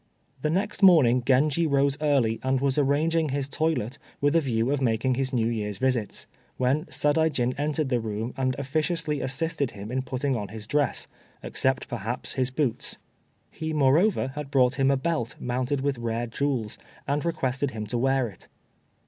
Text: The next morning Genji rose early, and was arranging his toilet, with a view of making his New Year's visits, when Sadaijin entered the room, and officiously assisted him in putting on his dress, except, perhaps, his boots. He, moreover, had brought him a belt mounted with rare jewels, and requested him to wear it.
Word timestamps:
The 0.41 0.49
next 0.49 0.81
morning 0.81 1.21
Genji 1.23 1.67
rose 1.67 1.95
early, 2.01 2.39
and 2.41 2.59
was 2.59 2.79
arranging 2.79 3.29
his 3.29 3.47
toilet, 3.47 3.99
with 4.19 4.35
a 4.35 4.41
view 4.41 4.71
of 4.71 4.81
making 4.81 5.13
his 5.13 5.31
New 5.31 5.47
Year's 5.47 5.77
visits, 5.77 6.25
when 6.57 6.85
Sadaijin 6.87 7.53
entered 7.55 7.89
the 7.89 7.99
room, 7.99 8.33
and 8.35 8.55
officiously 8.57 9.21
assisted 9.21 9.69
him 9.69 9.91
in 9.91 10.01
putting 10.01 10.35
on 10.35 10.47
his 10.47 10.65
dress, 10.65 11.05
except, 11.43 11.87
perhaps, 11.87 12.33
his 12.33 12.49
boots. 12.49 12.97
He, 13.51 13.73
moreover, 13.73 14.29
had 14.29 14.49
brought 14.49 14.79
him 14.79 14.89
a 14.89 14.97
belt 14.97 15.35
mounted 15.39 15.81
with 15.81 15.99
rare 15.99 16.25
jewels, 16.25 16.79
and 17.07 17.23
requested 17.23 17.69
him 17.69 17.85
to 17.85 17.99
wear 17.99 18.27
it. 18.27 18.47